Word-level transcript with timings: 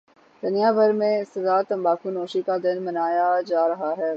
دنیا 0.43 0.71
بھر 0.71 0.91
میں 0.91 1.17
انسداد 1.17 1.63
تمباکو 1.63 2.09
نوشی 2.09 2.41
کا 2.41 2.55
دن 2.63 2.83
منایا 2.83 3.29
جارہاہے 3.47 4.09